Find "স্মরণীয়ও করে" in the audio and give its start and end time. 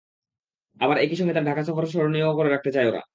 1.87-2.49